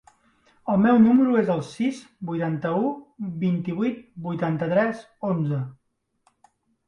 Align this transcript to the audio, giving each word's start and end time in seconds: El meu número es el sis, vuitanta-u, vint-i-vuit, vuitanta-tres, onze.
El 0.75 0.79
meu 0.83 0.95
número 1.01 1.35
es 1.41 1.49
el 1.55 1.59
sis, 1.67 1.99
vuitanta-u, 2.29 2.89
vint-i-vuit, 3.43 3.99
vuitanta-tres, 4.25 5.05
onze. 5.33 5.61